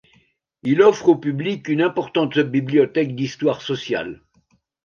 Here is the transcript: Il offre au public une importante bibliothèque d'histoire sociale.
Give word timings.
Il 0.63 0.81
offre 0.81 1.09
au 1.09 1.15
public 1.15 1.67
une 1.67 1.79
importante 1.83 2.39
bibliothèque 2.39 3.13
d'histoire 3.13 3.61
sociale. 3.61 4.23